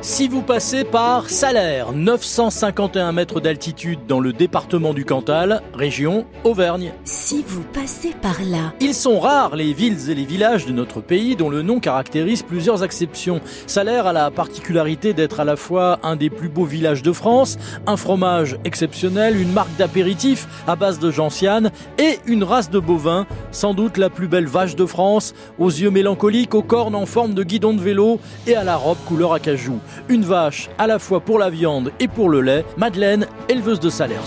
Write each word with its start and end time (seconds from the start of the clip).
Si 0.00 0.28
vous 0.28 0.42
passez 0.42 0.84
par 0.84 1.28
Salaire, 1.28 1.92
951 1.92 3.10
mètres 3.10 3.40
d'altitude 3.40 3.98
dans 4.06 4.20
le 4.20 4.32
département 4.32 4.94
du 4.94 5.04
Cantal, 5.04 5.60
région 5.74 6.24
Auvergne. 6.44 6.92
Si 7.02 7.42
vous 7.44 7.64
passez 7.72 8.14
par 8.22 8.36
là. 8.44 8.72
Ils 8.80 8.94
sont 8.94 9.18
rares 9.18 9.56
les 9.56 9.72
villes 9.72 10.08
et 10.08 10.14
les 10.14 10.24
villages 10.24 10.66
de 10.66 10.72
notre 10.72 11.00
pays 11.00 11.34
dont 11.34 11.50
le 11.50 11.62
nom 11.62 11.80
caractérise 11.80 12.44
plusieurs 12.44 12.84
exceptions. 12.84 13.40
Salaire 13.66 14.06
a 14.06 14.12
la 14.12 14.30
particularité 14.30 15.14
d'être 15.14 15.40
à 15.40 15.44
la 15.44 15.56
fois 15.56 15.98
un 16.04 16.14
des 16.14 16.30
plus 16.30 16.48
beaux 16.48 16.64
villages 16.64 17.02
de 17.02 17.12
France, 17.12 17.58
un 17.88 17.96
fromage 17.96 18.56
exceptionnel, 18.64 19.36
une 19.36 19.52
marque 19.52 19.74
d'apéritif 19.78 20.46
à 20.68 20.76
base 20.76 21.00
de 21.00 21.10
gentiane 21.10 21.72
et 21.98 22.20
une 22.26 22.44
race 22.44 22.70
de 22.70 22.78
bovins, 22.78 23.26
sans 23.50 23.74
doute 23.74 23.96
la 23.96 24.10
plus 24.10 24.28
belle 24.28 24.46
vache 24.46 24.76
de 24.76 24.86
France, 24.86 25.34
aux 25.58 25.70
yeux 25.70 25.90
mélancoliques, 25.90 26.54
aux 26.54 26.62
cornes 26.62 26.94
en 26.94 27.06
forme 27.06 27.34
de 27.34 27.42
guidon 27.42 27.74
de 27.74 27.80
vélo 27.80 28.20
et 28.46 28.54
à 28.54 28.62
la 28.62 28.76
robe 28.76 28.98
couleur 29.04 29.32
acajou. 29.32 29.80
Une 30.08 30.24
vache 30.24 30.68
à 30.78 30.86
la 30.86 30.98
fois 30.98 31.20
pour 31.20 31.38
la 31.38 31.50
viande 31.50 31.92
et 32.00 32.08
pour 32.08 32.28
le 32.28 32.40
lait. 32.40 32.64
Madeleine, 32.76 33.26
éleveuse 33.48 33.80
de 33.80 33.90
Salers. 33.90 34.18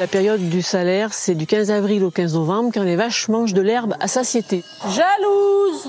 La 0.00 0.06
période 0.06 0.48
du 0.48 0.62
salaire, 0.62 1.12
c'est 1.12 1.34
du 1.34 1.46
15 1.46 1.72
avril 1.72 2.04
au 2.04 2.10
15 2.10 2.34
novembre 2.34 2.70
quand 2.72 2.84
les 2.84 2.94
vaches 2.94 3.28
mangent 3.28 3.54
de 3.54 3.62
l'herbe 3.62 3.94
à 3.98 4.06
satiété. 4.06 4.62
Jalouse 4.94 5.88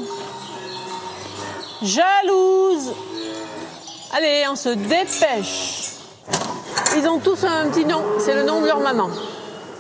Jalouse 1.84 2.94
Allez, 4.12 4.46
on 4.52 4.56
se 4.56 4.70
dépêche. 4.70 5.92
Ils 6.98 7.08
ont 7.08 7.20
tous 7.20 7.44
un 7.44 7.70
petit 7.70 7.86
nom, 7.86 8.02
c'est 8.18 8.34
le 8.34 8.44
nom 8.44 8.62
de 8.62 8.66
leur 8.66 8.80
maman. 8.80 9.10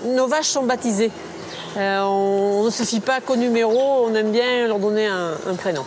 Nos 0.06 0.28
vaches 0.28 0.50
sont 0.50 0.64
baptisées. 0.64 1.12
Euh, 1.78 2.02
on 2.04 2.66
ne 2.66 2.70
se 2.70 2.84
fie 2.84 3.00
pas 3.00 3.22
qu'au 3.22 3.36
numéro, 3.36 4.06
on 4.06 4.14
aime 4.14 4.31
bien 4.31 4.68
leur 4.68 4.78
donner 4.78 5.08
un, 5.08 5.31
un 5.50 5.56
prénom. 5.56 5.84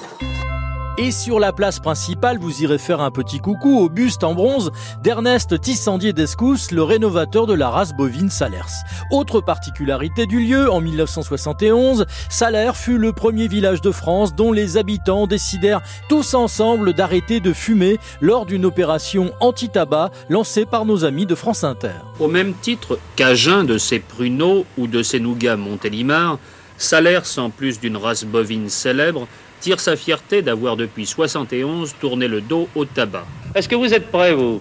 Et 0.98 1.10
sur 1.10 1.40
la 1.40 1.54
place 1.54 1.80
principale, 1.80 2.38
vous 2.38 2.62
irez 2.62 2.76
faire 2.76 3.00
un 3.00 3.10
petit 3.10 3.38
coucou 3.38 3.78
au 3.78 3.88
buste 3.88 4.24
en 4.24 4.34
bronze 4.34 4.70
d'Ernest 5.02 5.58
Tissandier 5.58 6.12
d'Escousse, 6.12 6.70
le 6.70 6.82
rénovateur 6.82 7.46
de 7.46 7.54
la 7.54 7.70
race 7.70 7.94
bovine 7.94 8.28
Salers. 8.28 8.84
Autre 9.10 9.40
particularité 9.40 10.26
du 10.26 10.44
lieu, 10.44 10.70
en 10.70 10.82
1971, 10.82 12.04
Salers 12.28 12.76
fut 12.76 12.98
le 12.98 13.14
premier 13.14 13.48
village 13.48 13.80
de 13.80 13.90
France 13.90 14.34
dont 14.34 14.52
les 14.52 14.76
habitants 14.76 15.26
décidèrent 15.26 15.80
tous 16.10 16.34
ensemble 16.34 16.92
d'arrêter 16.92 17.40
de 17.40 17.54
fumer 17.54 17.98
lors 18.20 18.44
d'une 18.44 18.66
opération 18.66 19.32
anti-tabac 19.40 20.10
lancée 20.28 20.66
par 20.66 20.84
nos 20.84 21.06
amis 21.06 21.24
de 21.24 21.34
France 21.34 21.64
Inter. 21.64 22.02
Au 22.20 22.28
même 22.28 22.52
titre 22.52 22.98
qu'Agen 23.16 23.64
de 23.64 23.78
ses 23.78 23.98
pruneaux 23.98 24.66
ou 24.76 24.86
de 24.88 25.02
ses 25.02 25.20
nougats 25.20 25.56
Montélimar, 25.56 26.38
Salers, 26.76 27.38
en 27.38 27.48
plus 27.48 27.80
d'une 27.80 27.96
race 27.96 28.24
bovine 28.24 28.68
célèbre, 28.68 29.26
tire 29.62 29.78
sa 29.80 29.94
fierté 29.96 30.42
d'avoir 30.42 30.76
depuis 30.76 31.06
71 31.06 31.94
tourné 32.00 32.26
le 32.28 32.40
dos 32.40 32.68
au 32.74 32.84
tabac. 32.84 33.24
Est-ce 33.54 33.68
que 33.68 33.76
vous 33.76 33.94
êtes 33.94 34.10
prêts, 34.10 34.34
vous? 34.34 34.60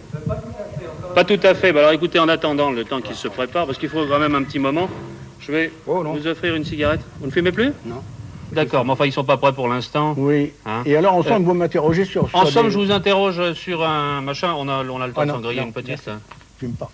Pas 1.15 1.23
tout 1.25 1.39
à 1.43 1.53
fait. 1.55 1.73
Bah 1.73 1.79
alors 1.81 1.91
écoutez, 1.91 2.19
en 2.19 2.29
attendant 2.29 2.69
le 2.71 2.85
temps 2.85 3.01
qu'il 3.01 3.15
se 3.15 3.27
prépare, 3.27 3.65
parce 3.65 3.77
qu'il 3.79 3.89
faut 3.89 4.05
quand 4.05 4.19
même 4.19 4.35
un 4.35 4.43
petit 4.43 4.59
moment, 4.59 4.87
je 5.39 5.51
vais 5.51 5.71
vous 5.85 6.27
offrir 6.27 6.55
une 6.55 6.63
cigarette. 6.63 7.01
Vous 7.19 7.25
ne 7.25 7.31
fumez 7.31 7.51
plus? 7.51 7.71
Non. 7.85 8.01
D'accord, 8.51 8.85
mais 8.85 8.91
enfin, 8.91 9.05
ils 9.05 9.11
sont 9.13 9.23
pas 9.23 9.37
prêts 9.37 9.53
pour 9.53 9.67
l'instant. 9.69 10.13
Oui. 10.17 10.51
Hein 10.65 10.83
Et 10.85 10.95
alors, 10.95 11.15
en 11.15 11.23
somme, 11.23 11.41
Euh, 11.43 11.45
vous 11.45 11.53
m'interrogez 11.53 12.05
sur. 12.05 12.25
En 12.33 12.41
sur 12.45 12.49
somme, 12.51 12.65
des- 12.67 12.71
je 12.71 12.77
vous 12.77 12.91
interroge 12.91 13.53
sur 13.53 13.83
un 13.83 14.21
machin. 14.21 14.53
On 14.57 14.67
a, 14.67 14.83
on 14.83 15.01
a 15.01 15.07
le 15.07 15.13
temps 15.13 15.21
Ah 15.21 15.25
de 15.25 15.31
s'en 15.31 15.39
griller 15.39 15.61
une 15.61 15.73
petite. 15.73 16.09
fume 16.59 16.73
pas. 16.73 16.91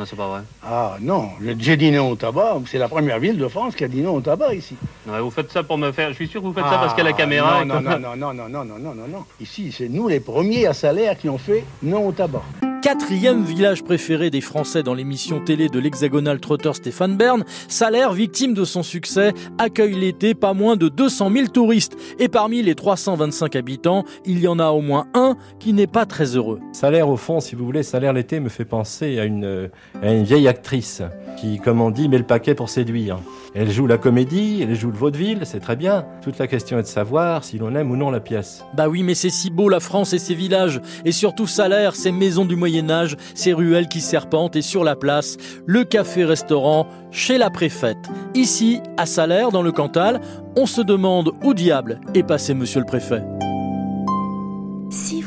Non, 0.00 0.06
c'est 0.06 0.16
pas 0.16 0.28
vrai. 0.28 0.40
Ah 0.66 0.96
non, 1.02 1.28
j'ai- 1.58 1.76
dit 1.76 1.90
non 1.90 2.08
au 2.12 2.16
tabac. 2.16 2.56
C'est 2.64 2.78
la 2.78 2.88
première 2.88 3.18
ville 3.18 3.36
de 3.36 3.46
France 3.48 3.76
qui 3.76 3.84
a 3.84 3.88
dit 3.88 4.00
non 4.00 4.14
au 4.14 4.22
tabac 4.22 4.54
ici. 4.54 4.74
Non, 5.06 5.12
mais 5.12 5.20
vous 5.20 5.30
faites 5.30 5.52
ça 5.52 5.62
pour 5.62 5.76
me 5.76 5.92
faire. 5.92 6.08
Je 6.08 6.14
suis 6.14 6.26
sûr 6.26 6.40
que 6.40 6.46
vous 6.46 6.54
faites 6.54 6.64
ça 6.64 6.78
parce 6.78 6.94
qu'il 6.94 7.04
y 7.04 7.06
a 7.06 7.10
la 7.10 7.14
Ah, 7.14 7.18
caméra. 7.18 7.64
Non, 7.66 7.82
non, 7.82 7.98
non, 7.98 7.98
non, 8.16 8.32
non, 8.32 8.48
non, 8.48 8.64
non, 8.64 8.78
non, 8.78 8.94
non, 8.94 9.08
non. 9.08 9.24
Ici, 9.42 9.70
c'est 9.72 9.90
nous 9.90 10.08
les 10.08 10.20
premiers 10.20 10.66
à 10.66 10.72
salaire 10.72 11.18
qui 11.18 11.28
ont 11.28 11.36
fait 11.36 11.64
non 11.82 12.06
au 12.08 12.12
tabac. 12.12 12.40
Quatrième 12.82 13.44
village 13.44 13.84
préféré 13.84 14.30
des 14.30 14.40
Français 14.40 14.82
dans 14.82 14.94
l'émission 14.94 15.38
télé 15.38 15.68
de 15.68 15.78
l'hexagonal 15.78 16.40
trotteur 16.40 16.74
Stéphane 16.74 17.14
Bern, 17.14 17.44
Salaire, 17.68 18.14
victime 18.14 18.54
de 18.54 18.64
son 18.64 18.82
succès, 18.82 19.34
accueille 19.58 19.94
l'été 19.94 20.32
pas 20.32 20.54
moins 20.54 20.76
de 20.76 20.88
200 20.88 21.30
000 21.30 21.46
touristes. 21.48 21.98
Et 22.18 22.28
parmi 22.28 22.62
les 22.62 22.74
325 22.74 23.54
habitants, 23.54 24.04
il 24.24 24.40
y 24.40 24.48
en 24.48 24.58
a 24.58 24.68
au 24.70 24.80
moins 24.80 25.08
un 25.12 25.36
qui 25.58 25.74
n'est 25.74 25.86
pas 25.86 26.06
très 26.06 26.36
heureux. 26.36 26.58
Salaire, 26.72 27.10
au 27.10 27.18
fond, 27.18 27.40
si 27.40 27.54
vous 27.54 27.66
voulez, 27.66 27.82
Salaire 27.82 28.14
l'été 28.14 28.40
me 28.40 28.48
fait 28.48 28.64
penser 28.64 29.18
à 29.18 29.24
une, 29.24 29.44
euh, 29.44 29.68
à 30.02 30.14
une 30.14 30.24
vieille 30.24 30.48
actrice 30.48 31.02
qui, 31.40 31.58
comme 31.58 31.80
on 31.80 31.90
dit, 31.90 32.08
met 32.08 32.18
le 32.18 32.24
paquet 32.24 32.54
pour 32.54 32.68
séduire. 32.68 33.18
Elle 33.54 33.70
joue 33.70 33.86
la 33.86 33.98
comédie, 33.98 34.60
elle 34.62 34.74
joue 34.74 34.90
le 34.90 34.96
vaudeville, 34.96 35.40
c'est 35.44 35.60
très 35.60 35.76
bien. 35.76 36.04
Toute 36.22 36.38
la 36.38 36.46
question 36.46 36.78
est 36.78 36.82
de 36.82 36.86
savoir 36.86 37.44
si 37.44 37.58
l'on 37.58 37.74
aime 37.74 37.90
ou 37.90 37.96
non 37.96 38.10
la 38.10 38.20
pièce. 38.20 38.64
Bah 38.74 38.88
oui, 38.88 39.02
mais 39.02 39.14
c'est 39.14 39.30
si 39.30 39.50
beau 39.50 39.68
la 39.68 39.80
France 39.80 40.12
et 40.12 40.18
ses 40.18 40.34
villages, 40.34 40.80
et 41.04 41.12
surtout 41.12 41.46
Salaire, 41.46 41.96
ses 41.96 42.12
maisons 42.12 42.44
du 42.44 42.56
Moyen-Âge, 42.56 43.16
ses 43.34 43.52
ruelles 43.52 43.88
qui 43.88 44.00
serpentent, 44.00 44.56
et 44.56 44.62
sur 44.62 44.84
la 44.84 44.96
place, 44.96 45.36
le 45.66 45.84
café-restaurant 45.84 46.86
chez 47.10 47.38
la 47.38 47.50
préfète. 47.50 48.08
Ici, 48.34 48.80
à 48.96 49.06
Salaire, 49.06 49.50
dans 49.50 49.62
le 49.62 49.72
Cantal, 49.72 50.20
on 50.56 50.66
se 50.66 50.82
demande 50.82 51.32
où 51.42 51.54
diable 51.54 52.00
est 52.14 52.22
passé 52.22 52.54
monsieur 52.54 52.80
le 52.80 52.86
préfet. 52.86 53.22
Si 54.90 55.19